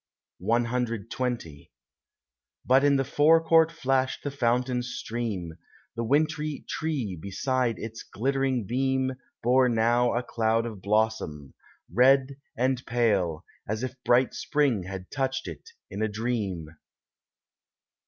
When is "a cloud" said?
10.15-10.65